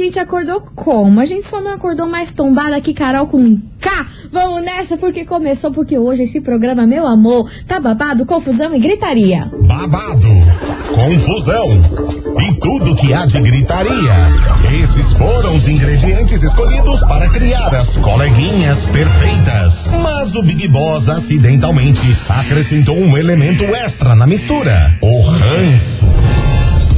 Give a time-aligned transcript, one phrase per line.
[0.00, 1.20] gente acordou como?
[1.20, 4.06] A gente só não acordou mais tombada que Carol com K.
[4.32, 9.50] Vamos nessa porque começou, porque hoje esse programa, meu amor, tá babado, confusão e gritaria.
[9.62, 10.28] Babado,
[10.94, 11.82] confusão
[12.40, 14.30] e tudo que há de gritaria.
[14.82, 19.88] Esses foram os ingredientes escolhidos para criar as coleguinhas perfeitas.
[20.02, 26.39] Mas o Big Boss acidentalmente acrescentou um elemento extra na mistura: o ranço.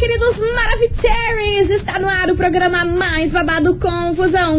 [0.00, 1.68] queridos Maravicheries!
[1.68, 4.58] Está no ar o programa mais babado Confusão.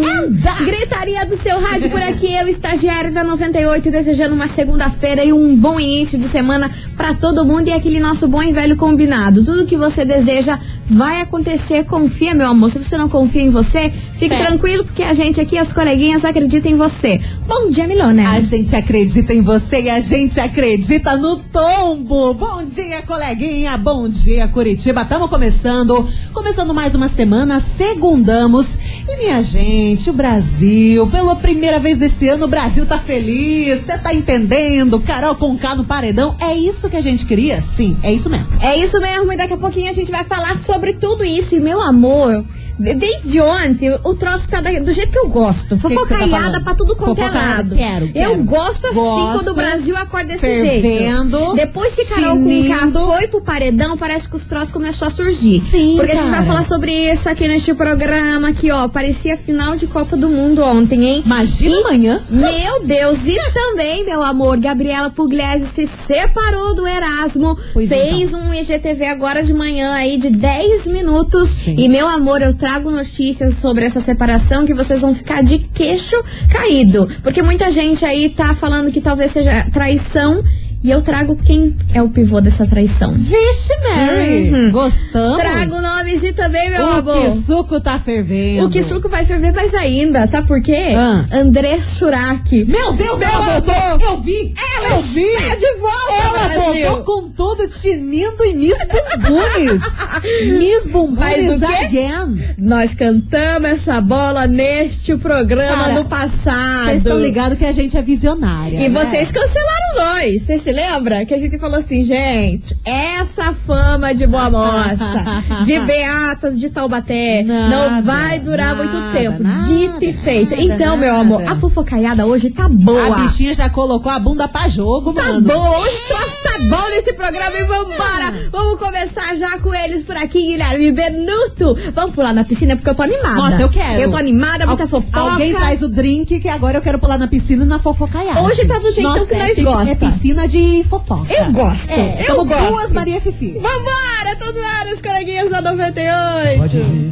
[0.63, 5.55] Gritaria do seu rádio por aqui, eu, estagiário da 98, desejando uma segunda-feira e um
[5.55, 9.43] bom início de semana para todo mundo e aquele nosso bom e velho combinado.
[9.43, 10.59] Tudo que você deseja
[10.91, 12.69] vai acontecer, confia, meu amor.
[12.69, 14.45] Se você não confia em você, fique É.
[14.45, 17.21] tranquilo, porque a gente aqui, as coleguinhas, acreditam em você.
[17.47, 18.29] Bom dia, Milona.
[18.31, 22.33] A gente acredita em você e a gente acredita no tombo.
[22.33, 23.77] Bom dia, coleguinha.
[23.77, 25.01] Bom dia, Curitiba.
[25.03, 28.77] Estamos começando, começando mais uma semana, segundamos.
[29.07, 33.81] E minha gente, o Brasil, pela primeira vez desse ano, o Brasil tá feliz.
[33.81, 34.99] Você tá entendendo?
[34.99, 36.35] Carol com K no paredão.
[36.39, 37.61] É isso que a gente queria?
[37.61, 38.47] Sim, é isso mesmo.
[38.61, 41.55] É isso mesmo, e daqui a pouquinho a gente vai falar sobre tudo isso.
[41.55, 42.45] E meu amor,
[42.77, 45.75] desde ontem o troço tá da- do jeito que eu gosto.
[45.75, 46.63] que tá Fofocaiada falando?
[46.63, 47.75] pra tudo quanto é lado.
[47.75, 48.43] quero, Eu quero.
[48.43, 49.33] gosto assim Gosto.
[49.37, 51.55] quando o Brasil acorda desse Fervendo, jeito.
[51.55, 52.99] Depois que Carol tinindo.
[53.07, 55.59] foi pro paredão, parece que os troços começou a surgir.
[55.59, 56.45] Sim, Porque a gente vai cara.
[56.45, 58.87] falar sobre isso aqui neste programa aqui, ó.
[58.87, 61.23] Parecia final de Copa do Mundo ontem, hein?
[61.25, 62.21] Imagina E- amanhã.
[62.29, 68.53] Meu Deus, e também, meu amor, Gabriela Pugliese se separou do Erasmo, Pois fez um
[68.53, 71.49] IGTV agora de manhã aí de 10 minutos.
[71.49, 71.81] Gente.
[71.81, 76.15] E meu amor, eu trago notícias sobre essa separação que vocês vão ficar de queixo
[76.47, 77.09] caído.
[77.23, 80.43] Porque muita gente aí tá falando que talvez seja traição.
[80.83, 83.13] E eu trago quem é o pivô dessa traição.
[83.13, 84.49] Vixe, Mary.
[84.51, 84.71] Uhum.
[84.71, 85.37] Gostamos.
[85.39, 87.21] Trago nomes e também, meu O amor.
[87.21, 88.65] que suco tá fervendo.
[88.65, 90.93] O que suco vai ferver mais ainda, sabe por quê?
[90.95, 91.25] Ah.
[91.31, 92.65] André Surak.
[92.65, 94.09] Meu Deus, ela voltou!
[94.09, 94.55] Eu vi!
[94.75, 95.21] Ela eu vi!
[95.21, 96.89] está de volta, Ela Brasil.
[96.89, 98.77] voltou com tudo, tinindo e Miss
[99.19, 99.81] Bumbunes!
[100.57, 101.73] Miss Mas Bumbunes o quê?
[101.85, 102.55] again!
[102.57, 106.85] Nós cantamos essa bola neste programa Cara, no passado.
[106.85, 108.79] Vocês estão ligados que a gente é visionária.
[108.79, 109.05] E né?
[109.05, 110.41] vocês cancelaram nós.
[110.41, 111.25] Você se lembra?
[111.25, 117.43] Que a gente falou assim, gente, essa fama de boa moça, de beatas de Taubaté,
[117.43, 119.43] não Nada, vai durar nada, muito tempo.
[119.43, 120.55] nada, Dito e feito.
[120.55, 123.17] então, meu amor, a fofocaiada hoje tá boa.
[123.17, 125.41] A bichinha já colocou a bunda pra jogo, Tá mano.
[125.41, 128.33] bom, hoje o troço tá bom nesse programa e vambora!
[128.51, 131.75] Vamos começar já com eles por aqui, Guilherme Benuto.
[131.93, 133.35] Vamos pular na piscina porque eu tô animada.
[133.35, 133.99] Nossa, eu quero.
[134.01, 135.19] Eu tô animada, muita Al- fofoca.
[135.31, 138.41] Alguém traz o drink que agora eu quero pular na piscina e na fofocaiagem.
[138.43, 139.91] Hoje tá do jeitão Nossa, que é nós tipo- gosta.
[139.91, 140.57] É piscina de
[140.89, 141.33] fofoca.
[141.33, 142.67] Eu gosto, É, eu tamo gosto.
[142.67, 143.53] duas Maria Fifi.
[143.53, 144.63] Vambora, todas
[144.93, 147.11] as coleguinhas da 98.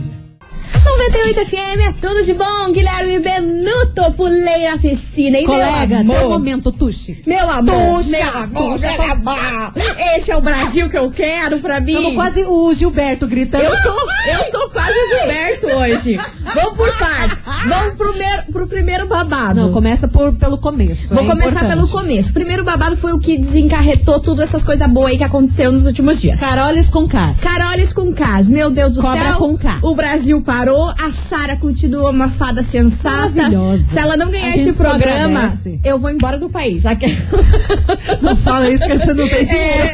[0.85, 5.37] 98 FM é tudo de bom, Guilherme Benuto, pulei na piscina.
[5.39, 7.21] E Colega, meu o amor, momento, Tuxi.
[7.25, 9.11] meu amor, Tuxa, meu amor, tuxa.
[9.11, 9.73] amor.
[10.15, 11.93] Esse é o Brasil que eu quero pra mim.
[11.93, 13.63] Estamos quase o Gilberto gritando.
[13.65, 13.89] Eu tô,
[14.31, 16.17] eu tô quase Gilberto hoje.
[16.55, 17.43] Vamos por partes.
[17.67, 19.59] Vamos pro, primeiro- pro primeiro babado.
[19.61, 21.13] Não, começa por, pelo começo.
[21.13, 21.69] Vou é começar importante.
[21.75, 22.29] pelo começo.
[22.29, 25.85] O primeiro babado foi o que desencarretou tudo essas coisas boas aí que aconteceram nos
[25.85, 26.39] últimos dias.
[26.39, 27.39] Caroles com Cas.
[27.39, 29.37] Caroles com Cas, meu Deus do Cobra céu.
[29.37, 29.79] com K.
[29.83, 33.29] O Brasil parou, a Sara continua uma fada sensata.
[33.29, 33.83] Maravilhosa.
[33.83, 35.51] Se ela não ganhar esse programa,
[35.83, 36.83] eu vou embora do país.
[38.21, 39.79] Não fala isso que você não tem dinheiro.
[39.89, 39.93] É.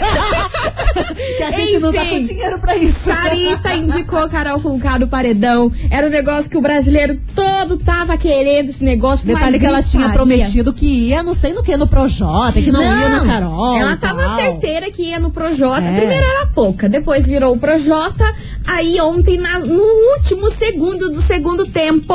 [1.38, 2.24] que a gente não tá com Enfim.
[2.34, 3.00] dinheiro pra isso.
[3.06, 5.72] Sarita indicou Carol com K do paredão.
[5.90, 9.26] Era um negócio que o brasileiro todo tava querendo esse negócio.
[9.26, 12.82] Detalhe que ela tinha prometido que ia não sei no que, no Projota, que não,
[12.82, 13.78] ia na Carol.
[13.78, 14.36] Ela tava tal.
[14.38, 15.82] certeira que ia no Projota.
[15.86, 15.96] É.
[15.98, 18.26] Primeiro era pouca, depois virou o Projota.
[18.66, 19.84] Aí ontem, na- no
[20.18, 22.14] último segundo do segundo tempo,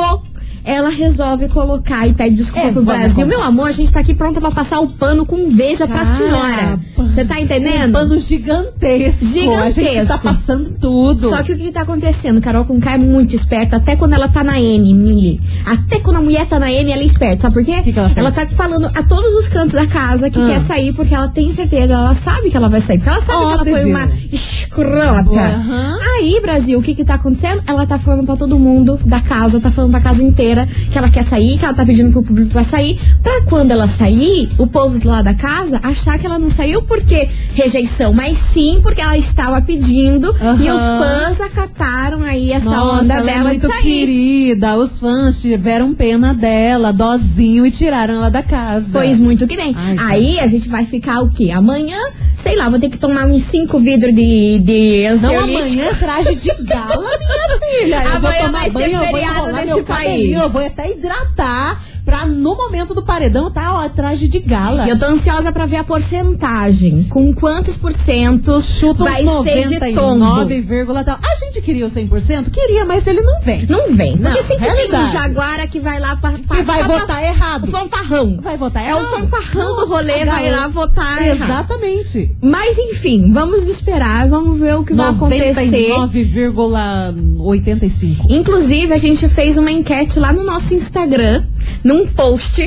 [0.63, 3.25] ela resolve colocar e pede desculpa É, pro Brasil.
[3.25, 6.17] Meu amor, a gente tá aqui pronta pra passar o pano com veja pra Cara,
[6.17, 6.79] senhora.
[6.97, 7.89] Você tá entendendo?
[7.89, 9.25] Um pano gigantesco.
[9.57, 10.07] A gente Gigantesco.
[10.07, 11.29] tá passando tudo.
[11.29, 12.41] Só que o que, que tá acontecendo?
[12.41, 15.41] Carol com K é muito esperta, até quando ela tá na M, Mili.
[15.65, 17.41] Até quando a mulher tá na M, ela é esperta.
[17.43, 17.81] Sabe por quê?
[17.81, 18.33] Que que ela fez?
[18.33, 20.45] tá falando a todos os cantos da casa que Ah.
[20.47, 22.97] quer sair porque ela tem certeza, ela sabe que ela vai sair.
[22.97, 25.39] Porque ela sabe que ela foi uma escrota.
[25.39, 25.97] Aham.
[26.19, 27.61] Aí, Brasil, o que que tá acontecendo?
[27.65, 30.50] Ela tá falando pra todo mundo da casa, tá falando pra casa inteira
[30.91, 33.87] que ela quer sair, que ela tá pedindo pro público pra sair, pra quando ela
[33.87, 38.37] sair, o povo de lá da casa achar que ela não saiu porque rejeição, mas
[38.37, 43.43] sim porque ela estava pedindo e os fãs acataram aí essa Nossa, onda é dela
[43.49, 43.83] muito de sair.
[43.83, 44.75] querida.
[44.75, 48.89] Os fãs tiveram pena dela, dozinho, e tiraram ela da casa.
[48.91, 49.75] Pois muito que bem.
[49.77, 51.51] Ai, aí a gente vai ficar o quê?
[51.51, 51.97] Amanhã,
[52.35, 55.57] sei lá, vou ter que tomar uns cinco vidros de, de Não, ansiolítico.
[55.57, 58.03] amanhã é traje de gala, minha filha.
[58.03, 60.37] Eu Amanhã vai ser banho, vou feriado nesse país.
[60.49, 64.85] Vou até hidratar pra no momento do paredão tá, ó, traje de gala.
[64.85, 67.03] E eu tô ansiosa pra ver a porcentagem.
[67.03, 70.19] Com quantos por cento Chuta vai ser de tombo.
[70.25, 71.17] 99, vírgula tal.
[71.21, 72.49] A gente queria o 100%?
[72.51, 73.65] Queria, mas ele não vem.
[73.67, 74.13] Não vem.
[74.17, 75.11] Porque Não, sempre tem um realidade.
[75.13, 76.31] jaguara que vai lá pra.
[76.47, 77.63] pra Que vai pra- votar pra- errado.
[77.63, 78.39] O fanfarrão.
[78.41, 79.09] Vai votar É o errado.
[79.29, 81.43] fanfarrão do rolê, vai lá votar errado.
[81.49, 82.35] Exatamente.
[82.41, 85.89] Mas enfim, vamos esperar, vamos ver o que vai acontecer.
[85.89, 88.25] 99,85.
[88.29, 91.43] Inclusive, a gente fez uma enquete lá no nosso Instagram,
[91.83, 92.61] num post.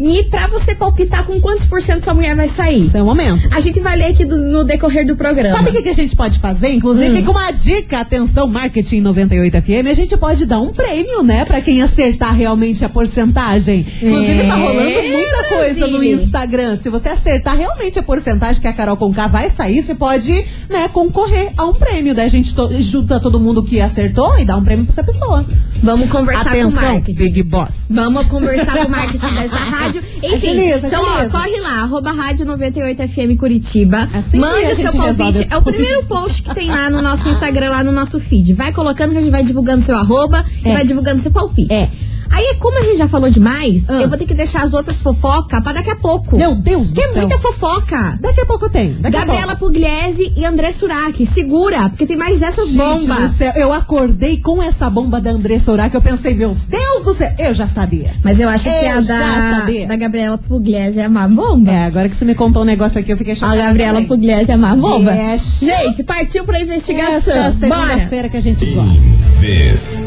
[0.00, 2.90] E pra você palpitar com quantos por cento essa mulher vai sair?
[2.94, 3.46] É o momento.
[3.54, 5.54] A gente vai ler aqui do- no decorrer do programa.
[5.54, 6.70] Sabe o que, que a gente pode fazer?
[6.72, 11.44] Inclusive, com uma dica, atenção, Marketing 98 FM, a gente pode dar um prêmio, né?
[11.44, 13.86] Pra quem acertar realmente a porcentagem.
[14.02, 16.02] Inclusive, tá rolando muita coisa no.
[16.02, 16.76] Instagram.
[16.76, 20.32] Se você acertar realmente a porcentagem que a Carol Conká vai sair, você pode,
[20.70, 22.14] né, concorrer a um prêmio.
[22.14, 25.04] Daí a gente to- junta todo mundo que acertou e dá um prêmio pra essa
[25.04, 25.44] pessoa.
[25.82, 27.14] Vamos conversar com o Atenção, marketing.
[27.22, 27.86] Big Boss.
[27.90, 29.89] Vamos conversar com o marketing dessa rádio.
[29.98, 31.30] Enfim, Agiliza, então ó, agiliza.
[31.38, 34.08] corre lá, arroba rádio 98FM Curitiba.
[34.12, 35.46] Assim Mande o seu palpite.
[35.50, 38.52] É o primeiro post que tem lá no nosso Instagram, lá no nosso feed.
[38.54, 40.72] Vai colocando que a gente vai divulgando seu arroba e É.
[40.74, 41.72] vai divulgando seu palpite.
[41.72, 41.88] É.
[42.30, 44.00] Aí, como a gente já falou demais, Ah.
[44.00, 46.36] eu vou ter que deixar as outras fofocas pra daqui a pouco.
[46.36, 47.22] Meu Deus do é céu.
[47.22, 48.16] muita fofoca.
[48.20, 48.94] Daqui a pouco tem.
[49.00, 49.56] Daqui Gabriela a.
[49.56, 51.26] Pugliese e André Suraki.
[51.26, 53.30] Segura, porque tem mais essas Gente do bombas.
[53.32, 57.32] céu, eu acordei com essa bomba da Andressa Urach, eu pensei, meu Deus do céu,
[57.38, 58.14] eu já sabia.
[58.22, 59.86] Mas eu acho que Eu a já da, sabia.
[59.86, 61.70] da Gabriela Pugliese é uma bomba.
[61.70, 63.56] É, agora que você me contou um negócio aqui, eu fiquei A chocada.
[63.56, 64.08] Gabriela também.
[64.08, 65.12] Pugliese é uma bomba.
[65.12, 65.58] Yes.
[65.60, 67.14] Gente, partiu pra investigação.
[67.16, 69.19] Essa é a segunda-feira que a gente gosta.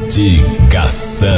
[0.10, 1.30] Investigação.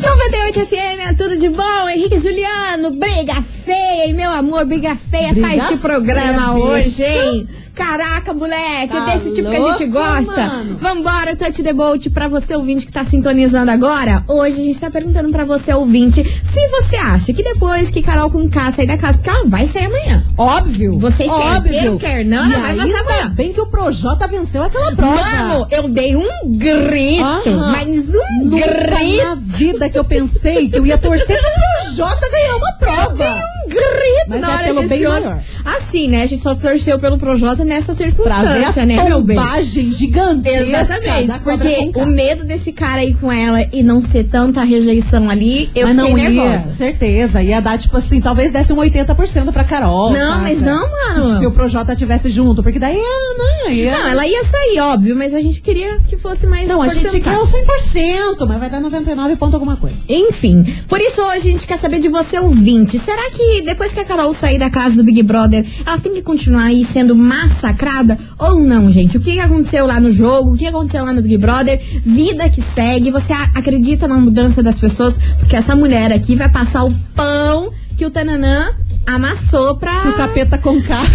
[0.00, 1.88] 98 FM é tudo de bom.
[1.88, 7.48] Henrique Juliano, briga feia, meu amor, briga feia Briga tá este programa feia, hoje, hein?
[7.74, 9.92] Caraca, moleque, Tá desse tipo que a gente louco,
[10.26, 10.46] gosta.
[10.46, 10.76] mano.
[10.78, 14.24] Vambora, Touch the Bolt, pra você ouvinte que tá sintonizando agora.
[14.26, 18.30] Hoje a gente tá perguntando pra você ouvinte se você acha que depois que Carol
[18.32, 20.24] com K sair da casa, porque ela vai sair amanhã.
[20.36, 20.98] Óbvio.
[20.98, 21.98] Vocês óbvio.
[21.98, 23.30] quer, quer não, e ela vai passar amanhã.
[23.36, 25.14] bem que o Projota venceu aquela prova.
[25.22, 27.72] Mano, eu dei um grito, Aham.
[27.72, 29.24] mas um Nunca grito.
[29.24, 33.57] na vida que eu pensei que eu ia torcer pro Projota ganhar uma prova.
[33.68, 35.42] Grito Mas na é hora pelo bem maior.
[35.64, 36.22] Assim, né?
[36.22, 39.38] A gente só torceu pelo Projota nessa Pra ver circunstância, a né, meu bem?
[39.62, 45.28] gigantesca Exatamente, porque o medo desse cara aí com ela e não ser tanta rejeição
[45.28, 46.70] ali, eu Mas não fiquei ia, nervosa.
[46.70, 47.42] certeza.
[47.42, 50.12] Ia dar, tipo assim, talvez desse um 80% pra Carol.
[50.12, 50.42] Não, saca?
[50.42, 51.28] mas não, mano.
[51.34, 53.92] Se, se o Projota tivesse junto, porque daí, né, ia...
[53.92, 57.20] Não, ela ia sair, óbvio, mas a gente queria que fosse mais Não, a gente
[57.20, 58.28] quer o porcentagem.
[58.36, 59.96] 100%, mas vai dar 99 ponto alguma coisa.
[60.08, 62.98] Enfim, por isso hoje a gente quer saber de você, ouvinte.
[62.98, 66.14] Será que que depois que a Carol sair da casa do Big Brother, ela tem
[66.14, 69.16] que continuar aí sendo massacrada ou não, gente?
[69.16, 70.52] O que, aconteceu lá no jogo?
[70.52, 71.80] O que aconteceu lá no Big Brother?
[72.04, 73.10] Vida que segue.
[73.10, 75.18] Você acredita na mudança das pessoas?
[75.38, 78.72] Porque essa mulher aqui vai passar o pão que o Tananã
[79.04, 80.08] amassou pra.
[80.08, 80.96] O capeta com K.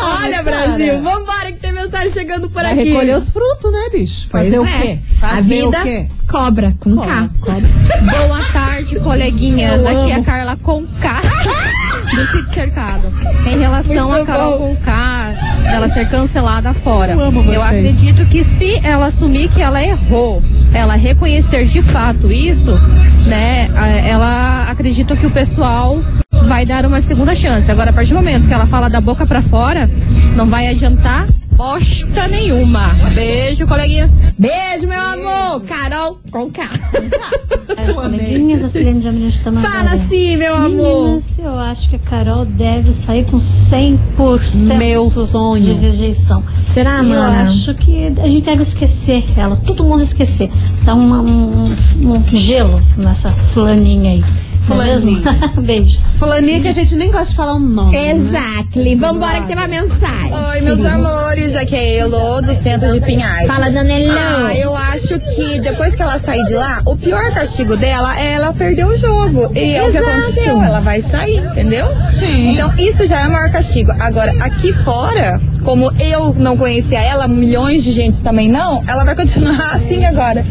[0.00, 1.57] Olha, Brasil, vambora que
[2.06, 2.84] chegando por Vai aqui.
[2.84, 4.28] recolher os frutos, né, bicho?
[4.30, 4.80] Pois Fazer o é.
[4.80, 4.98] quê?
[5.20, 6.06] A Fazer o vida quê?
[6.28, 7.02] cobra com K.
[7.02, 7.68] Cobra, cobra.
[8.26, 9.82] Boa tarde, coleguinhas.
[9.84, 10.22] Eu Aqui é amo.
[10.22, 11.20] a Carla Conká
[12.14, 13.12] do Sítio Cercado.
[13.46, 14.74] Em relação Muito a Carol bom.
[14.76, 17.60] Conká, dela ser cancelada fora, Eu amo vocês.
[17.62, 22.72] acredito que se ela assumir que ela errou, ela reconhecer de fato isso,
[23.26, 25.98] né, a- ela acredita que o pessoal
[26.46, 27.70] vai dar uma segunda chance.
[27.70, 29.90] Agora, a partir do momento que ela fala da boca pra fora,
[30.36, 31.26] não vai adiantar
[31.58, 32.94] bosta nenhuma.
[33.16, 34.20] Beijo, coleguinhas.
[34.38, 35.60] Beijo, meu amor.
[35.62, 36.62] Carol com K.
[37.94, 39.60] Coleguinhas, a de.
[39.60, 41.06] Fala assim, meu amor.
[41.16, 45.74] Meninas, eu acho que a Carol deve sair com 100% Meu sonho.
[45.74, 46.44] de rejeição.
[46.64, 47.50] Será, eu mana?
[47.50, 50.48] acho que a gente deve esquecer ela, todo mundo esquecer.
[50.84, 51.74] Dá uma- um,
[52.04, 54.24] um gelo nessa fulaninha aí.
[54.76, 55.22] Mesmo?
[55.62, 55.98] Beijo.
[56.18, 57.92] Fulaninha que a gente nem gosta de falar o nome.
[57.92, 58.10] né?
[58.12, 58.94] Exactly.
[58.96, 60.32] Vambora que tem uma mensagem.
[60.32, 63.46] Oi, meus amores, aqui é Elo do centro de Pinhais.
[63.46, 64.12] Fala, dona Elô.
[64.18, 68.32] Ah, eu acho que depois que ela sair de lá, o pior castigo dela é
[68.34, 69.50] ela perder o jogo.
[69.54, 70.10] E é o que Exato.
[70.18, 71.86] aconteceu, ela vai sair, entendeu?
[72.18, 72.52] Sim.
[72.52, 73.92] Então isso já é o maior castigo.
[74.00, 79.14] Agora, aqui fora, como eu não conhecia ela, milhões de gente também não, ela vai
[79.14, 80.42] continuar assim agora.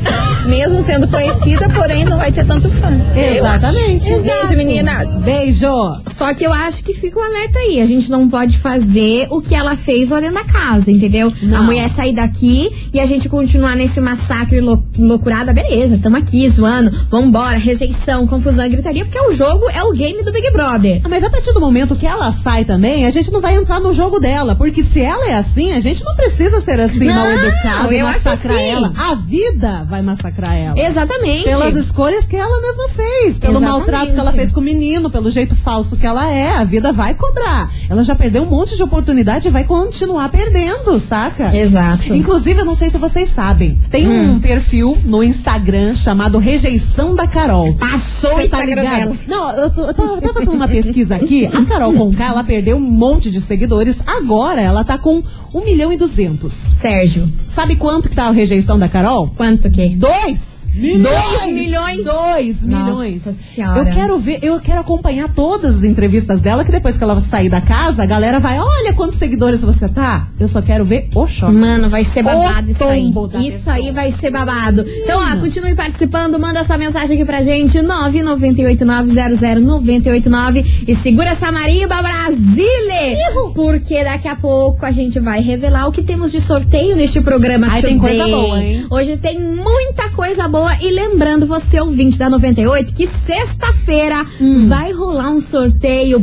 [0.45, 2.95] Mesmo sendo conhecida, porém não vai ter tanto fã.
[3.15, 4.13] Exatamente.
[4.15, 5.09] Beijo, meninas.
[5.21, 5.65] Beijo.
[6.07, 7.81] Só que eu acho que fica o alerta aí.
[7.81, 11.33] A gente não pode fazer o que ela fez lá dentro da casa, entendeu?
[11.41, 11.57] Não.
[11.57, 16.47] A mulher sair daqui e a gente continuar nesse massacre lou loucurada, beleza, tamo aqui
[16.47, 21.01] zoando, vambora, rejeição, confusão e gritaria, porque o jogo é o game do Big Brother.
[21.09, 23.91] Mas a partir do momento que ela sai também, a gente não vai entrar no
[23.91, 24.55] jogo dela.
[24.55, 28.05] Porque se ela é assim, a gente não precisa ser assim, Não, mal educado, eu
[28.05, 28.65] massacrar assim.
[28.69, 28.93] ela.
[28.95, 30.79] A vida vai massacrar ela.
[30.79, 31.43] Exatamente.
[31.43, 33.61] Pelas escolhas que ela mesma fez, pelo Exatamente.
[33.79, 36.91] maltrato que ela fez com o menino, pelo jeito falso que ela é, a vida
[36.93, 37.71] vai cobrar.
[37.89, 41.55] Ela já perdeu um monte de oportunidade e vai continuar perdendo, saca?
[41.55, 42.13] Exato.
[42.13, 44.33] Inclusive, eu não sei se vocês sabem, tem Hum.
[44.33, 47.73] um perfil no Instagram chamado Rejeição da Carol.
[47.75, 48.97] Passou o Você tá Instagram ligado?
[48.99, 49.15] dela.
[49.27, 51.45] Não, eu tô, eu tô- eu tava fazendo uma pesquisa aqui.
[51.45, 54.01] A Carol Conká, ela perdeu um monte de seguidores.
[54.05, 55.21] Agora ela tá com
[55.53, 56.51] 1 milhão e 200.
[56.51, 59.27] Sérgio, Sabe quanto que tá a rejeição da Carol?
[59.35, 59.89] quanto que?
[59.89, 62.03] Dois Dois milhões?
[62.03, 63.25] Dois milhões.
[63.25, 63.79] Nossa senhora.
[63.79, 67.49] Eu quero ver, eu quero acompanhar todas as entrevistas dela, que depois que ela sair
[67.49, 70.27] da casa, a galera vai, olha quantos seguidores você tá.
[70.39, 71.53] Eu só quero ver o choque.
[71.53, 73.11] Mano, vai ser babado O isso aí.
[73.45, 73.75] Isso pessoa.
[73.75, 74.85] aí vai ser babado.
[74.87, 82.01] Então, ó, continue participando, manda essa mensagem aqui pra gente, 998900989 e segura essa marimba,
[82.01, 83.17] Brasile!
[83.53, 87.67] Porque daqui a pouco a gente vai revelar o que temos de sorteio neste programa
[87.69, 88.85] Ai, tem coisa boa, hein?
[88.89, 94.25] Hoje tem muita coisa boa e lembrando você, ouvinte da 98, que sexta-feira
[94.67, 96.19] vai rolar um sorteio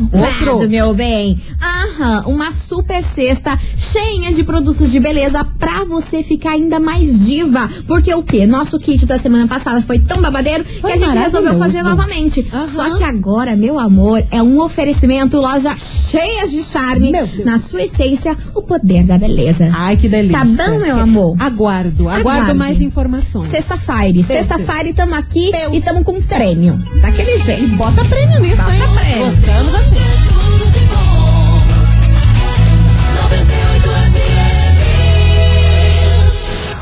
[0.00, 0.08] Hum.
[0.12, 0.68] Outro?
[0.68, 1.40] meu bem.
[1.60, 7.68] Aham, uma super cesta cheia de produtos de beleza pra você ficar ainda mais diva.
[7.86, 8.46] Porque o quê?
[8.46, 12.46] Nosso kit da semana passada foi tão babadeiro Foi que a gente resolveu fazer novamente.
[12.52, 12.66] Aham.
[12.68, 17.12] Só que agora, meu amor, é um oferecimento loja cheia de charme.
[17.44, 19.68] Na sua essência, o poder da beleza.
[19.74, 20.38] Ai, que delícia.
[20.38, 21.36] Tá bom, meu amor?
[21.40, 22.54] Aguardo, aguardo Aguarde.
[22.54, 23.50] mais informações.
[23.62, 24.22] Sexta-feira.
[24.22, 25.74] Sexta-feira tamo aqui Deus.
[25.76, 26.76] e tamo com prêmio.
[27.02, 27.76] Daquele jeito.
[27.76, 28.82] Bota prêmio nisso, Bota hein?
[28.94, 29.26] prêmio.
[29.26, 29.98] Gostamos assim.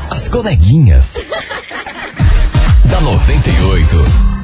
[0.09, 1.15] As coleguinhas.
[2.85, 4.36] da 98.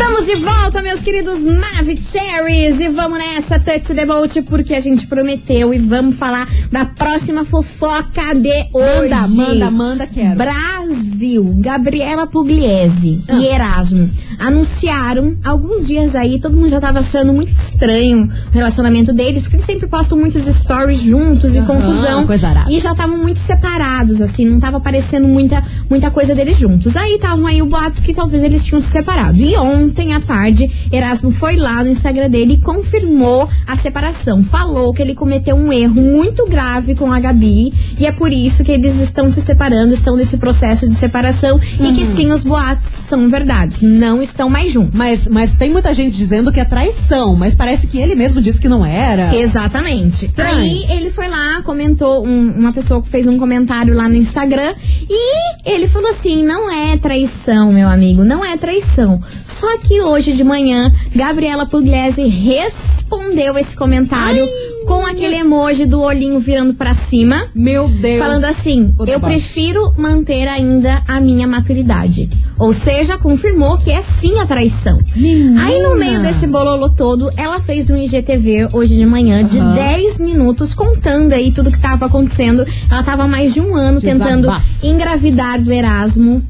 [0.00, 2.78] Estamos de volta, meus queridos Maravicheries.
[2.78, 5.74] E vamos nessa, Touch the Boat, porque a gente prometeu.
[5.74, 9.08] E vamos falar da próxima fofoca de hoje.
[9.08, 10.36] Manda, manda, manda, quero.
[10.36, 11.17] Brasil,
[11.58, 13.34] Gabriela Pugliese Ah.
[13.34, 19.12] e Erasmo anunciaram alguns dias aí, todo mundo já tava achando muito estranho o relacionamento
[19.12, 22.26] deles, porque eles sempre postam muitos stories juntos e confusão.
[22.70, 26.96] E já estavam muito separados, assim, não tava aparecendo muita, muita coisa deles juntos.
[26.96, 29.38] Aí estavam aí o boatos que talvez eles tinham se separado.
[29.38, 34.42] E ontem à tarde, Erasmo foi lá no Instagram dele e confirmou a separação.
[34.42, 38.62] Falou que ele cometeu um erro muito grave com a Gabi e é por isso
[38.64, 42.44] que eles estão se separando, estão nesse processo de separação separação e que sim, os
[42.44, 43.80] boatos são verdades.
[43.80, 44.94] Não estão mais juntos.
[44.94, 48.60] Mas, mas tem muita gente dizendo que é traição, mas parece que ele mesmo disse
[48.60, 49.34] que não era.
[49.34, 50.24] Exatamente.
[50.26, 50.58] Estranho.
[50.58, 54.74] Aí ele foi lá, comentou, um- uma pessoa que fez um comentário lá no Instagram
[55.08, 59.20] e ele falou assim: não é traição, meu amigo, não é traição.
[59.44, 64.46] Só que hoje de manhã, Gabriela Pugliese respondeu esse comentário
[64.88, 67.46] com aquele emoji do olhinho virando pra cima.
[67.54, 68.18] Meu Deus.
[68.18, 72.30] Falando assim, eu prefiro manter ainda a minha maturidade.
[72.58, 74.98] Ou seja, confirmou que é sim a traição.
[75.14, 75.66] Menina.
[75.66, 79.74] Aí no meio desse bololo todo, ela fez um IGTV hoje de manhã de Aham.
[79.74, 82.66] 10 minutos contando aí tudo que tava acontecendo.
[82.90, 84.48] Ela tava há mais de um ano tentando
[84.82, 86.42] engravidar do Erasmo.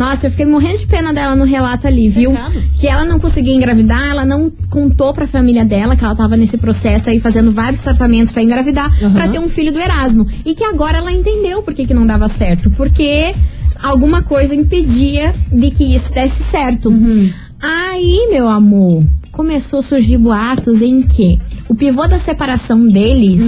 [0.00, 2.30] Nossa, eu fiquei morrendo de pena dela no relato ali, viu?
[2.30, 2.62] Pecado.
[2.72, 6.56] Que ela não conseguia engravidar, ela não contou pra família dela que ela tava nesse
[6.56, 9.12] processo aí fazendo vários tratamentos pra engravidar, Aham.
[9.12, 10.26] pra ter um filho do Erasmo.
[10.42, 12.70] E que agora ela entendeu por que, que não dava certo.
[12.70, 13.34] Porque
[13.82, 16.88] alguma coisa impedia de que isso desse certo.
[16.88, 17.30] Uhum.
[17.60, 21.38] Aí, meu amor, começou a surgir boatos em que
[21.68, 23.42] o pivô da separação deles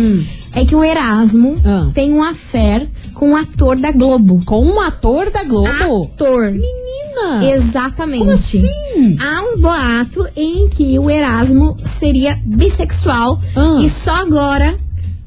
[0.54, 1.54] é que o Erasmo.
[1.64, 1.90] Ah.
[1.94, 4.42] tem um affair com um ator da Globo.
[4.44, 6.04] Com um ator da Globo.
[6.14, 6.50] Ator.
[6.52, 7.44] Menina.
[7.54, 8.18] Exatamente.
[8.21, 9.16] Como assim?
[9.21, 13.78] Há um boato em que o Erasmo seria bissexual Ah.
[13.82, 14.78] e só agora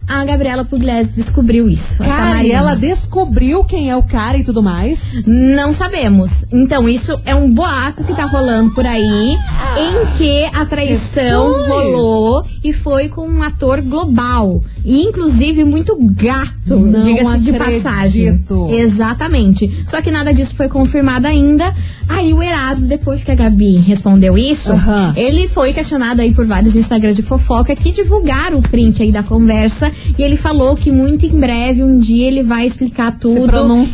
[0.08, 2.04] a Gabriela Pugliese descobriu isso.
[2.04, 5.24] Cara, e ela descobriu quem é o cara e tudo mais.
[5.26, 6.46] Não sabemos.
[6.52, 9.38] Então, isso é um boato que tá rolando por aí,
[9.78, 11.68] em que a traição Jesus.
[11.68, 14.64] rolou e foi com um ator global.
[14.84, 18.44] E, inclusive, muito gato, diga-se de passagem.
[18.70, 19.84] Exatamente.
[19.88, 21.74] Só que nada disso foi confirmado ainda.
[22.08, 25.14] Aí o Erasmo, depois que a Gabi respondeu isso, Aham.
[25.18, 29.24] ele foi questionado aí por vários Instagrams de fofoca que divulgaram o print aí da
[29.24, 29.92] conversa.
[30.18, 33.52] E ele falou que muito em breve, um dia, ele vai explicar tudo.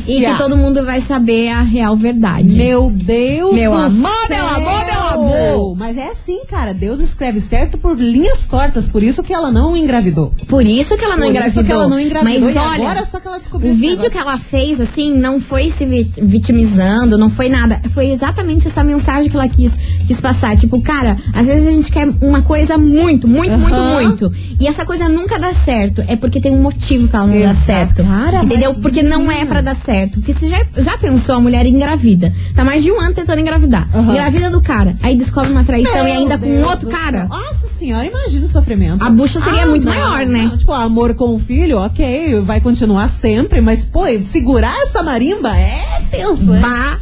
[0.08, 2.56] E que todo mundo vai saber a real verdade.
[2.56, 4.38] Meu Deus Meu do amor, céu.
[4.38, 5.76] meu amor, meu amor.
[5.78, 6.74] Mas é assim, cara.
[6.74, 8.88] Deus escreve certo por linhas tortas.
[8.88, 10.32] Por isso que ela não engravidou.
[10.48, 11.62] Por isso que ela não por engravidou.
[11.62, 12.42] isso que ela não engravidou.
[12.42, 14.12] Mas olha, agora só que ela descobriu O vídeo negócio.
[14.12, 17.82] que ela fez, assim, não foi se vi- vitimizando, não foi nada.
[17.90, 19.78] Foi exatamente essa mensagem que ela quis,
[20.08, 20.56] quis passar.
[20.58, 24.02] Tipo, cara, às vezes a gente quer uma coisa muito, muito, muito, Aham.
[24.02, 24.32] muito.
[24.60, 25.91] E essa coisa nunca dá certo.
[26.08, 27.60] É porque tem um motivo pra ela não dar Exato.
[27.66, 28.04] certo.
[28.04, 28.74] Cara, entendeu?
[28.76, 30.20] Porque não é pra dar certo.
[30.20, 32.34] Porque você já, já pensou a mulher engravida?
[32.56, 33.88] Tá mais de um ano tentando engravidar.
[33.94, 34.12] Aham.
[34.12, 34.96] Engravida do cara.
[35.02, 37.20] Aí descobre uma traição e Meu ainda com Deus outro do cara.
[37.20, 37.28] céu.
[37.28, 39.04] Nossa senhora, imagina o sofrimento.
[39.04, 40.44] A bucha seria muito não, maior, né?
[40.50, 45.50] não, tipo, amor com o filho, ok, vai continuar sempre, mas, pô, segurar essa marimba
[45.58, 46.54] é tenso?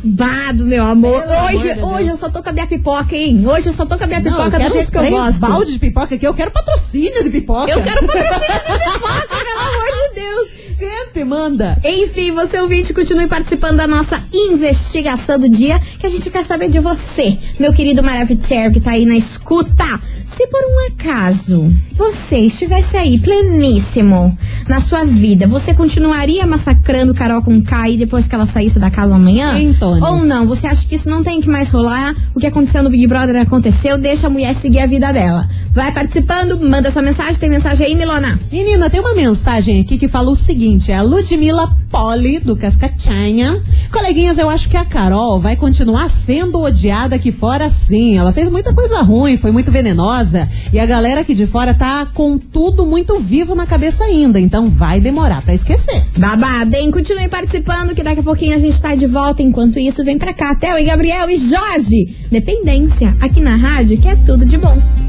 [0.03, 1.21] Babado, meu amor.
[1.21, 2.09] Pelo amor hoje, de hoje Deus.
[2.11, 3.45] eu só tô com a minha pipoca, hein?
[3.47, 5.39] Hoje eu só tô com a minha Não, pipoca quero do jeito que eu gosto.
[5.39, 7.71] balde de pipoca aqui, eu quero patrocínio de pipoca.
[7.71, 10.59] Eu quero patrocínio de pipoca, pelo amor de Deus.
[10.79, 11.77] Sente, manda.
[11.83, 16.69] Enfim, você ouvinte, continue participando da nossa investigação do dia, que a gente quer saber
[16.69, 19.99] de você, meu querido Maravicherry, que tá aí na escuta.
[20.25, 24.37] Se por um acaso você estivesse aí pleníssimo
[24.69, 28.89] na sua vida, você continuaria massacrando Carol com K aí depois que ela saísse da
[28.89, 29.59] casa amanhã?
[29.59, 30.45] Então, Ou não?
[30.45, 32.15] Você acha que isso não tem que mais rolar?
[32.33, 35.45] O que aconteceu no Big Brother aconteceu, deixa a mulher seguir a vida dela.
[35.71, 38.39] Vai participando, manda sua mensagem, tem mensagem aí, Milona?
[38.51, 43.61] Menina, tem uma mensagem aqui que fala o seguinte: é a Ludmilla Poli, do Cascatinha.
[43.91, 48.17] Coleguinhas, eu acho que a Carol vai continuar sendo odiada aqui fora sim.
[48.17, 50.49] Ela fez muita coisa ruim, foi muito venenosa.
[50.73, 54.39] E a galera aqui de fora tá com tudo muito vivo na cabeça ainda.
[54.39, 56.03] Então vai demorar pra esquecer.
[56.17, 56.91] Babado, hein?
[56.91, 59.43] Continue participando que daqui a pouquinho a gente tá de volta.
[59.43, 62.15] Enquanto isso, vem pra cá, Theo e Gabriel e Jorge.
[62.31, 65.08] Dependência, aqui na rádio, que é tudo de bom.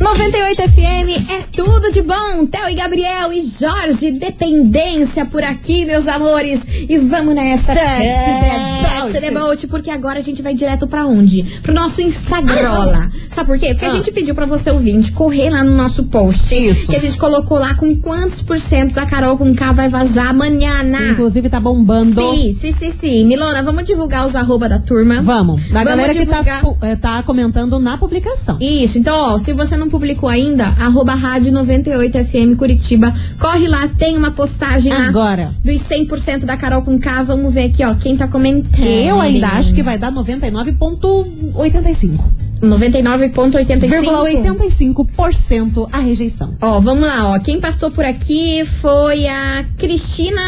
[0.00, 2.46] 98 FM é tudo de bom.
[2.46, 6.64] Theo e Gabriel e Jorge, dependência por aqui, meus amores.
[6.88, 7.74] E vamos nessa.
[7.74, 11.42] Touch the Touch the boat, porque agora a gente vai direto pra onde?
[11.62, 13.10] Pro nosso Instagram.
[13.38, 13.68] Sabe por quê?
[13.68, 13.92] Porque a Ah.
[13.92, 16.52] gente pediu pra você ouvinte correr lá no nosso post.
[16.54, 16.88] Isso.
[16.88, 20.28] Que a gente colocou lá com quantos por cento a Carol com K vai vazar
[20.30, 20.82] amanhã.
[21.12, 22.20] Inclusive tá bombando.
[22.20, 23.26] Sim, sim, sim, sim.
[23.26, 25.22] Milona, vamos divulgar os arroba da turma?
[25.22, 25.60] Vamos.
[25.68, 26.62] Da Vamos galera que tá, divulgar.
[26.82, 28.56] eh, tá comentando na publicação.
[28.60, 34.16] Isso, então, ó, se você não publicou ainda, arroba rádio 98FM Curitiba, corre lá, tem
[34.16, 35.50] uma postagem lá Agora.
[35.64, 37.22] dos 100% da Carol com K.
[37.22, 38.82] Vamos ver aqui, ó, quem tá comentando.
[38.84, 42.18] Eu ainda acho que vai dar 99,85.
[42.62, 44.44] 99,85.
[44.44, 46.54] 85% a rejeição.
[46.60, 47.38] Ó, vamos lá, ó.
[47.40, 50.40] Quem passou por aqui foi a Cristina.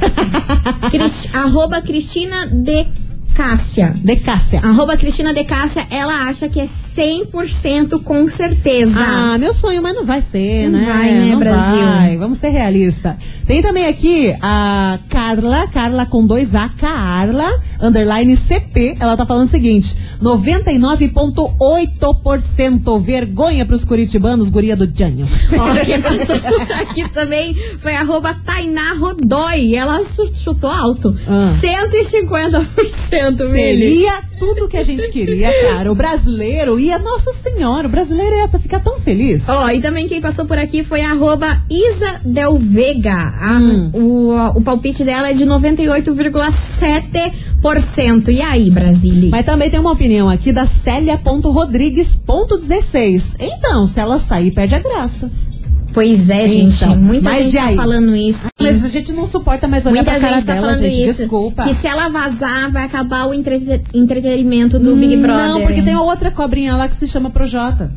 [0.90, 2.86] Cris- arroba Cristina de
[3.34, 3.94] Cássia.
[3.96, 4.60] De Cássia.
[4.62, 8.94] Arroba Cristina de Cássia, ela acha que é 100% com certeza.
[8.98, 10.86] Ah, meu sonho, mas não vai ser, Não né?
[10.86, 11.84] vai, né, Não Brasil?
[11.84, 12.16] vai.
[12.16, 13.16] Vamos ser realistas.
[13.46, 17.48] Tem também aqui a Carla, Carla com dois A, Carla,
[17.80, 18.96] underline CP.
[19.00, 25.26] Ela tá falando o seguinte: 99,8% vergonha pros curitibanos, guria do Jânio.
[25.84, 26.36] Quem passou
[26.80, 29.74] aqui também foi arroba Tainá Rodói.
[29.74, 31.14] Ela chu- chutou alto.
[31.28, 31.52] Ah.
[31.60, 33.80] 150%, Mili.
[33.82, 35.90] Seria tudo que a gente queria, cara.
[35.90, 39.48] O brasileiro ia, nossa senhora, o brasileiro ia ficar tão feliz.
[39.48, 43.34] Ó, e também quem passou por aqui foi arroba Isa Del Vega.
[43.40, 43.90] A- Hum.
[43.92, 48.28] o, o palpite dela é de 98,7%.
[48.28, 49.30] E aí, Brasília?
[49.30, 53.36] Mas também tem uma opinião aqui da Célia.rodrigues.16.
[53.40, 55.30] Então, se ela sair, perde a graça.
[55.94, 56.74] Pois é, gente.
[56.84, 58.48] Então, muita gente tá falando isso.
[58.60, 61.08] Mas a gente não suporta mais olhar Muita pra cara gente tá dela, falando gente.
[61.08, 61.20] isso.
[61.20, 61.62] Desculpa.
[61.62, 65.46] Que se ela vazar, vai acabar o entrete- entretenimento do Big Brother.
[65.46, 67.92] Não, porque tem outra cobrinha lá que se chama Projota.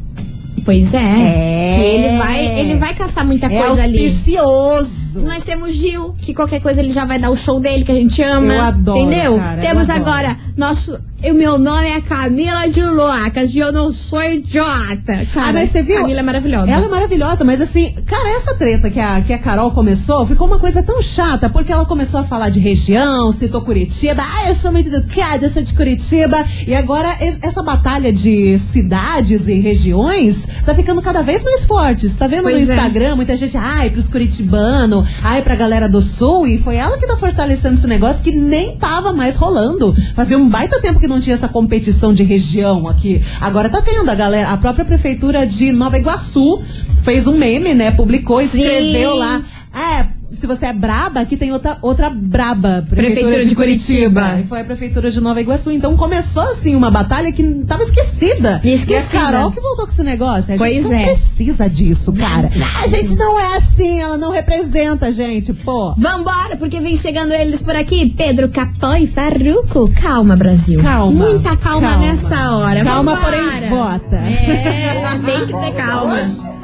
[0.63, 0.97] Pois é.
[0.97, 1.95] É.
[1.95, 4.05] Ele vai, ele vai caçar muita É coisa ali.
[4.05, 5.21] auspicioso.
[5.21, 7.95] Nós temos Gil, que qualquer coisa ele já vai dar o show dele, que a
[7.95, 8.53] gente ama.
[8.53, 9.37] Eu adoro, Entendeu?
[9.37, 10.09] cara, temos adoro.
[10.09, 10.99] agora nosso.
[11.23, 15.25] O meu nome é Camila de Locas e eu não sou idiota.
[15.33, 16.01] Cara, Ah, mas você viu?
[16.01, 16.71] Camila é maravilhosa.
[16.71, 20.45] Ela é maravilhosa, mas assim, cara, essa treta que a, que a Carol começou ficou
[20.45, 24.53] uma coisa tão chata, porque ela começou a falar de região, citou Curitiba, ah, eu
[24.53, 29.59] sou muito educada, eu sou de Curitiba, e agora es- essa batalha de cidades e
[29.59, 32.07] regiões tá ficando cada vez mais forte.
[32.07, 32.75] Você tá vendo Pois no é.
[32.75, 37.07] Instagram, muita gente, ai, pros curitibanos, ai, pra galera do sul, e foi ela que
[37.07, 39.95] tá fortalecendo esse negócio que nem tava mais rolando.
[40.15, 43.21] Fazia um baita tempo que não tinha essa competição de região aqui.
[43.39, 46.61] Agora tá tendo, a galera, a própria prefeitura de Nova Iguaçu
[47.03, 47.91] fez um meme, né?
[47.91, 49.19] Publicou, escreveu Sim.
[49.19, 49.41] lá.
[49.73, 52.85] É, se você é braba, aqui tem outra, outra braba.
[52.89, 54.39] Prefeitura de Curitiba.
[54.39, 55.71] E foi a prefeitura de Nova Iguaçu.
[55.71, 58.61] Então começou, assim, uma batalha que tava esquecida.
[58.63, 58.93] Esquecida.
[58.93, 60.53] E a Carol que voltou com esse negócio.
[60.53, 61.05] A Pois gente não é.
[61.05, 62.49] precisa disso, cara.
[62.83, 65.93] A gente não é assim, ela não representa a gente, pô.
[65.97, 68.13] Vambora, porque vem chegando eles por aqui.
[68.17, 69.89] Pedro Capó e Farruco.
[70.01, 70.81] Calma, Brasil.
[70.81, 71.25] Calma.
[71.27, 72.05] Muita calma, Calma.
[72.05, 72.83] nessa hora.
[72.83, 73.37] Calma, Vambora.
[73.37, 74.15] porém, vota.
[74.15, 76.56] É, tem que ter calma.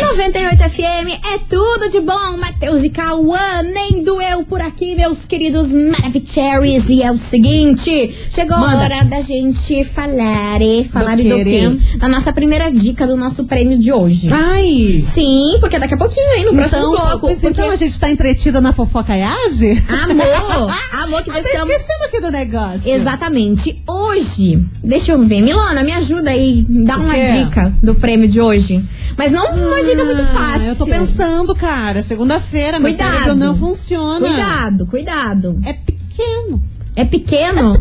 [0.00, 5.72] 98 FM é tudo de bom, Matheus e Cauã, nem doeu por aqui, meus queridos
[5.72, 6.88] Maravicheries.
[6.90, 8.76] E é o seguinte, chegou a Manda.
[8.78, 11.96] hora da gente falar, e falar do, quê, quê?
[11.98, 14.28] Da nossa primeira dica do nosso prêmio de hoje.
[14.32, 15.02] Ai!
[15.12, 17.20] Sim, porque daqui a pouquinho, hein, no próximo Então, bloco.
[17.28, 17.46] porque...
[17.46, 19.82] então a gente tá entretida na fofocaiagem?
[19.88, 21.70] Amor, amor que Ah, tá deixamos...
[21.74, 22.90] esquecendo aqui do negócio.
[22.92, 23.82] Exatamente.
[23.88, 25.40] Hoje, deixa eu ver.
[25.40, 26.64] Milona, me ajuda aí.
[26.68, 28.82] Dá uma dica do prêmio de hoje.
[29.16, 30.68] Mas não uma dica muito Ah, fácil.
[30.68, 32.02] Eu tô pensando, cara.
[32.02, 33.10] Segunda-feira, meu Cuidado.
[33.12, 34.26] cérebro não funciona.
[34.26, 35.60] Cuidado, cuidado.
[35.64, 36.62] É pequeno.
[36.94, 37.74] É pequeno?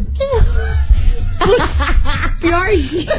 [1.39, 3.13] Putz, pior dica.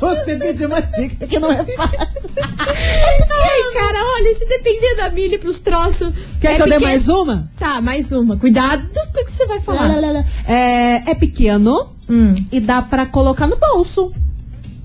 [0.00, 2.30] Você pediu uma dica que não é fácil.
[2.40, 6.12] Ai, cara, olha, se depender da Mili pros troços.
[6.40, 6.86] Quer é que eu dê pequeno.
[6.90, 7.50] mais uma?
[7.58, 8.36] Tá, mais uma.
[8.36, 9.86] Cuidado com o que você vai falar.
[9.88, 10.24] Lá, lá, lá.
[10.46, 14.12] É, é pequeno Hum, e dá pra colocar no bolso.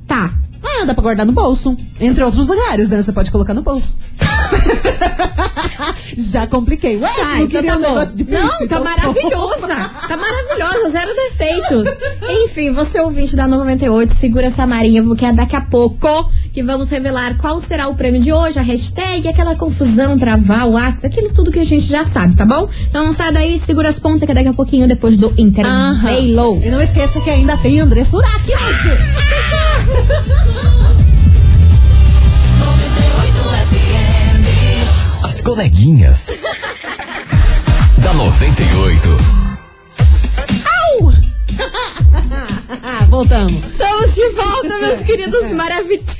[0.07, 0.33] tá.
[0.63, 1.75] Ah, dá pra guardar no bolso.
[1.99, 3.01] Entre outros lugares, né?
[3.01, 3.97] Você pode colocar no bolso.
[6.17, 6.97] Já compliquei.
[6.97, 8.41] Ué, você não então tá um negócio difícil?
[8.41, 9.67] Não, tá Então, maravilhosa.
[10.07, 11.87] Tá maravilhosa, zero defeitos.
[12.43, 16.89] Enfim, você ouvinte da 98, segura essa marinha, porque é daqui a pouco que vamos
[16.89, 21.33] revelar qual será o prêmio de hoje, a hashtag, aquela confusão, travar o WhatsApp, aquilo
[21.33, 22.67] tudo que a gente já sabe, tá bom?
[22.89, 26.59] Então não sai daí, segura as pontas que é daqui a pouquinho, depois do intervalo.
[26.63, 28.89] E não esqueça que ainda tem André Suraki hoje.
[35.49, 36.27] coleguinhas.
[37.97, 39.09] da 98.
[42.83, 43.63] Ah, voltamos.
[43.63, 46.17] Estamos de volta, meus queridos maravilhosos.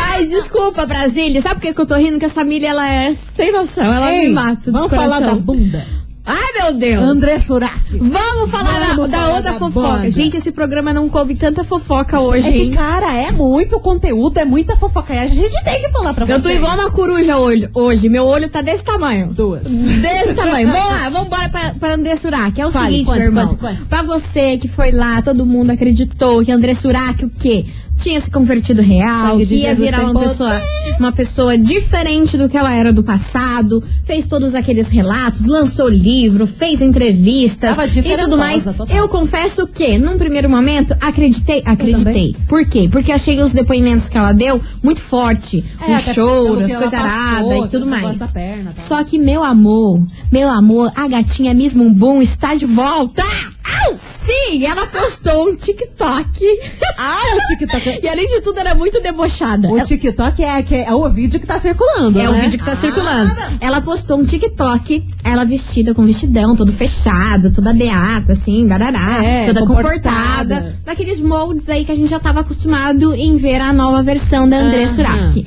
[0.00, 1.42] Ai, desculpa, Brasília.
[1.42, 2.18] Sabe por que que eu tô rindo?
[2.18, 3.84] Que essa família, ela é sem noção.
[3.84, 4.72] Ela Ei, me mata.
[4.72, 5.86] Vamos falar da bunda.
[6.26, 7.02] Ai, meu Deus.
[7.02, 7.98] André Suraki.
[7.98, 9.88] Vamos falar da- Vamos da, falar outra da fofoca.
[9.88, 10.10] banda.
[10.10, 12.70] Gente, esse programa não coube tanta fofoca hoje, é que, hein?
[12.72, 15.38] cara, é muito conteúdo, é muita fofocaiagem.
[15.38, 16.42] A gente tem que falar pra Eu vocês.
[16.42, 18.08] tô igual uma coruja olho- hoje.
[18.08, 19.28] Meu olho tá desse tamanho.
[19.28, 19.62] Duas.
[19.62, 20.66] Desse tamanho.
[20.72, 22.60] Vamos lá, vamos embora pra, pra André Surak.
[22.60, 23.54] É o Fale, seguinte, meu irmão.
[23.56, 23.82] conte.
[23.88, 27.66] Pra você que foi lá, todo mundo acreditou que André Surak, o quê?
[27.96, 30.28] Tinha se convertido real, que ia virar uma poder.
[30.28, 30.62] pessoa,
[30.98, 36.46] uma pessoa diferente do que ela era do passado, fez todos aqueles relatos, lançou livro,
[36.46, 38.64] fez entrevistas e tudo mais.
[38.64, 38.86] total.
[38.88, 42.36] Eu confesso que, num primeiro momento, acreditei, acreditei.
[42.48, 42.88] Por quê?
[42.90, 47.50] Porque achei os depoimentos que ela deu muito forte, É, choros, que ela coisa passou,
[47.50, 48.32] arada e tudo mais.
[48.32, 48.82] perna, tá?
[48.82, 53.22] Só que, meu amor, meu amor, a gatinha Miss Bumbum está de volta!
[53.96, 56.44] Sim, ela postou um TikTok.
[56.98, 58.00] Ah, o TikTok.
[58.02, 59.68] E além de tudo, ela é muito debochada.
[59.68, 62.30] O TikTok é, que é o vídeo que tá circulando, É né?
[62.30, 63.34] o vídeo que tá circulando.
[63.60, 69.46] Ela postou um TikTok, ela vestida com vestidão, todo fechado, toda beata, assim, barará, É,
[69.46, 69.94] toda comportada.
[70.02, 70.76] comportada.
[70.84, 74.58] Daqueles moldes aí que a gente já tava acostumado em ver a nova versão da
[74.58, 74.86] André.
[74.88, 75.46] Surak.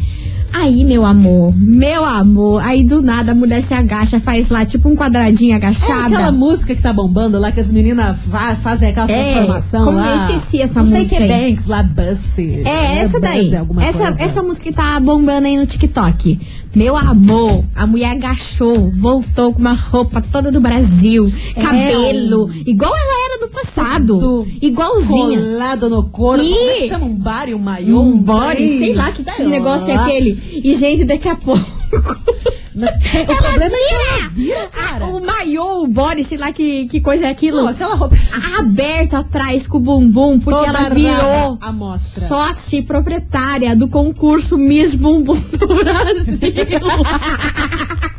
[0.51, 4.89] Aí, meu amor, meu amor, aí do nada a mulher se agacha, faz lá tipo
[4.89, 6.05] um quadradinho É agachada.
[6.07, 9.99] aquela música que tá bombando lá, que as meninas fa- fazem aquela É, transformação como
[9.99, 10.31] eu lá.
[10.31, 11.27] esqueci essa Não música sei que é.
[11.49, 12.61] Banks lá, Bussy.
[12.65, 13.47] É, essa daí.
[13.81, 14.23] Essa, coisa.
[14.23, 16.39] essa música que tá bombando aí no TikTok.
[16.75, 22.91] Meu amor, a mulher agachou, voltou com uma roupa toda do Brasil, É, cabelo, igual
[22.95, 24.47] ela era no passado.
[24.61, 25.39] Igualzinha.
[25.39, 26.43] Colado no corpo.
[26.43, 26.49] Ih!
[26.53, 28.01] Como é que chama um bari, um maiô?
[28.01, 30.03] Um body, sei lá que sei negócio é lá.
[30.05, 30.38] aquele.
[30.63, 31.79] E, gente, daqui a pouco.
[32.75, 35.05] Não, o problema é que ela vira, cara.
[35.07, 37.57] O maiô, o body, sei lá que, que coisa é aquilo.
[37.57, 38.15] Não, aquela roupa
[38.57, 42.27] Aberto atrás com o bumbum, porque toda ela virou a mostra.
[42.27, 46.39] sócia proprietária do concurso Miss Bumbum do Brasil.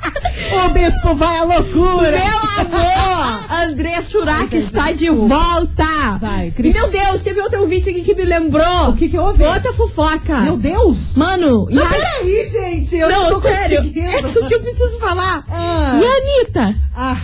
[0.53, 2.11] O bispo vai à loucura.
[2.11, 3.45] Meu amor!
[3.63, 3.95] André
[4.27, 6.19] Ai, está de volta!
[6.21, 6.75] Vai, Cris.
[6.75, 8.91] Meu Deus, teve outro vídeo aqui que me lembrou.
[8.91, 9.45] O que que houve?
[9.45, 10.41] Outra fofoca.
[10.41, 11.15] Meu Deus.
[11.15, 11.89] Mano, e Não, a...
[11.89, 12.97] peraí, gente.
[12.97, 15.45] Eu não, Não, tô sério, é isso que eu preciso falar.
[15.49, 16.01] Ah.
[16.01, 16.77] E a Anitta?
[16.97, 17.17] Ah.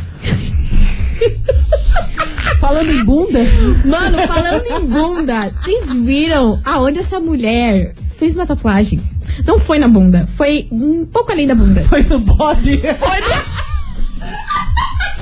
[2.60, 3.38] Falando em bunda,
[3.84, 9.00] Mano, falando em bunda, vocês viram aonde essa mulher fez uma tatuagem?
[9.44, 11.82] Não foi na bunda, foi um pouco além da bunda.
[11.82, 12.78] foi no bode.
[12.78, 13.66] Foi no...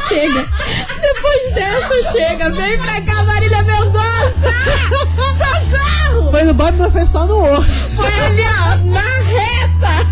[0.08, 0.48] Chega.
[1.00, 2.50] Depois dessa, chega.
[2.50, 4.52] Vem pra cá, Marília Mendonça!
[5.36, 6.30] Socorro!
[6.30, 7.64] Foi no bode, mas foi só no ouro.
[7.96, 10.04] Foi ali, ó, na reta!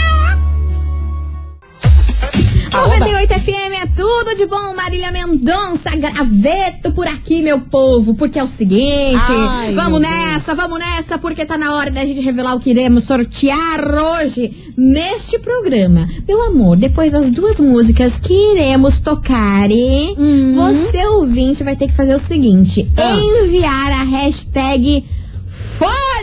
[2.73, 8.47] 98 FM tudo de bom, Marília Mendonça, graveto por aqui, meu povo, porque é o
[8.47, 12.71] seguinte, Ai, vamos nessa, vamos nessa, porque tá na hora da gente revelar o que
[12.71, 16.07] iremos sortear hoje neste programa.
[16.27, 20.15] Meu amor, depois das duas músicas que iremos tocar, hein,
[20.55, 23.15] você ouvinte vai ter que fazer o seguinte, Ah.
[23.43, 25.05] enviar a hashtag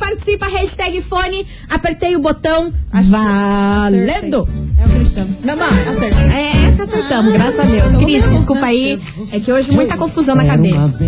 [0.06, 3.10] Participa, hashtag fone, apertei o botão, Achei.
[3.10, 4.44] valendo!
[4.44, 4.66] Acertei.
[4.78, 5.38] É o Cristiano.
[5.44, 5.90] Vambora.
[5.90, 6.26] Acertei.
[6.26, 7.96] É, acertamos, graças a Deus.
[7.96, 9.00] Cris, desculpa aí,
[9.32, 11.00] é que hoje muita confusão na cabeça.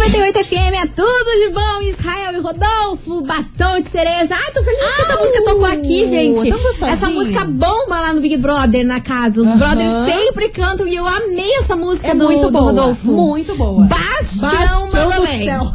[0.00, 4.34] 98 FM é tudo de bom, Israel e Rodolfo, batom de cereja.
[4.34, 6.52] Ai, tô feliz que essa música tocou aqui, gente.
[6.90, 9.42] Essa música bomba lá no Big Brother, na casa.
[9.42, 9.58] Os Aham.
[9.58, 12.64] brothers sempre cantam e eu amei essa música É do, muito do boa.
[12.64, 13.12] Rodolfo.
[13.12, 13.84] Muito boa.
[13.86, 15.10] Bastião, do céu.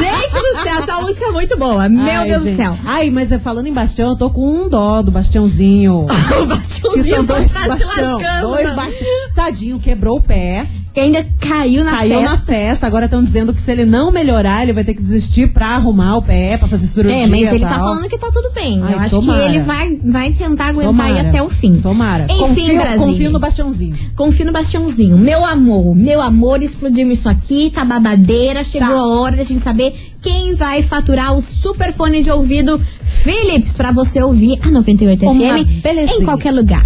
[0.00, 1.88] Gente do céu, essa música é muito boa.
[1.88, 2.52] Meu Ai, Deus gente.
[2.56, 2.76] do céu.
[2.84, 6.06] Ai, mas é, falando em Bastião, eu tô com um dó do Bastiãozinho.
[6.10, 8.18] o Que Bastiãozinho são dois tá se Bastião.
[8.18, 8.48] lascando.
[8.48, 9.08] Dois Bastião.
[9.34, 10.66] Tadinho, quebrou o pé.
[10.92, 12.30] Que ainda caiu na Caiu festa.
[12.30, 15.52] na festa, agora estão dizendo que se ele não melhorar, ele vai ter que desistir
[15.52, 17.22] pra arrumar o pé, pra fazer cirurgia.
[17.22, 17.78] É, mas ele tá tal.
[17.78, 18.80] falando que tá tudo bem.
[18.82, 19.38] Ai, Eu acho tomara.
[19.38, 21.28] que ele vai, vai tentar aguentar aí Tomara.
[21.28, 21.80] até o fim.
[21.80, 22.24] Tomara.
[22.28, 22.98] Enfim, confio, Brasil.
[23.06, 23.96] confio no Bastiãozinho.
[24.16, 25.16] Confio no Bastiãozinho.
[25.16, 28.64] Meu amor, meu amor, explodimos isso aqui, tá babadeira.
[28.64, 28.94] Chegou Tá.
[28.94, 33.92] a hora da gente saber quem vai faturar o super fone de ouvido Philips pra
[33.92, 36.18] você ouvir a 98 Uma FM belezinha.
[36.18, 36.82] em qualquer lugar.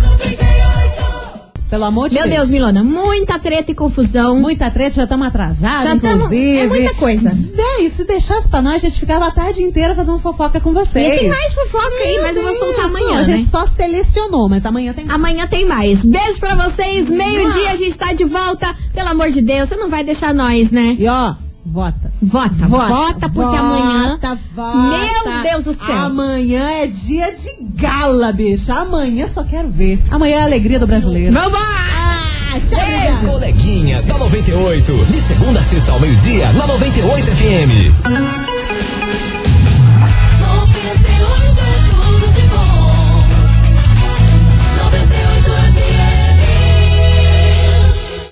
[1.75, 4.39] Pelo amor de Meu Deus, Milona, muita treta e confusão.
[4.39, 6.57] Muita treta, já estamos atrasados, Já tamo- inclusive.
[6.59, 7.37] é muita coisa.
[7.81, 11.15] E se deixasse pra nós, a gente ficava a tarde inteira fazendo fofoca com vocês.
[11.15, 13.49] E tem mais fofoca aí, mas eu vou soltar amanhã, A gente né?
[13.51, 15.17] só selecionou, mas amanhã tem mais.
[15.19, 16.05] Amanhã tem mais.
[16.05, 17.11] Beijo pra vocês.
[17.11, 18.73] Meio-dia a gente tá de volta.
[18.95, 20.97] Pelo amor de Deus, você não vai deixar nós, né?
[20.97, 21.35] E ó,
[21.65, 22.13] vota.
[22.23, 24.19] Vota, vota, porque vota, amanhã.
[24.21, 24.39] Vota,
[24.77, 25.97] Meu Deus do céu.
[25.97, 27.51] Amanhã é dia de
[27.81, 28.73] gala, bicho.
[28.73, 30.01] Amanhã só quero ver.
[30.11, 31.33] Amanhã é a alegria do brasileiro.
[31.33, 31.63] Vambora!
[31.63, 33.27] Ah, tchau, obrigada.
[33.27, 34.93] coleguinhas da 98.
[35.07, 38.54] De segunda a sexta ao meio-dia, na 98 FM.